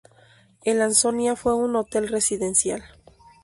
[0.63, 2.81] El Ansonia fue un hotel residencial.